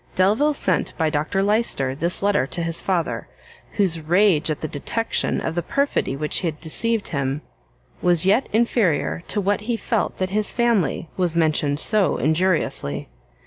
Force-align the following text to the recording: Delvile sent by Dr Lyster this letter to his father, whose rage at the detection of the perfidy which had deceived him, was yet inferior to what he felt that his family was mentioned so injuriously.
Delvile 0.15 0.55
sent 0.55 0.97
by 0.97 1.11
Dr 1.11 1.43
Lyster 1.43 1.93
this 1.93 2.23
letter 2.23 2.47
to 2.47 2.63
his 2.63 2.81
father, 2.81 3.27
whose 3.73 3.99
rage 3.99 4.49
at 4.49 4.61
the 4.61 4.67
detection 4.67 5.39
of 5.39 5.53
the 5.53 5.61
perfidy 5.61 6.15
which 6.15 6.41
had 6.41 6.59
deceived 6.59 7.09
him, 7.09 7.43
was 8.01 8.25
yet 8.25 8.49
inferior 8.51 9.21
to 9.27 9.39
what 9.39 9.61
he 9.61 9.77
felt 9.77 10.17
that 10.17 10.31
his 10.31 10.51
family 10.51 11.07
was 11.17 11.35
mentioned 11.35 11.79
so 11.79 12.17
injuriously. 12.17 13.09